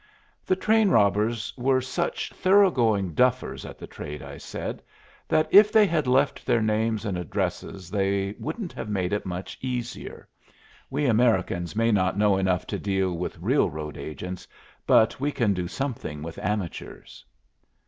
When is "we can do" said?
15.19-15.67